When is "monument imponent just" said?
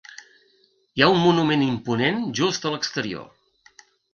1.25-2.69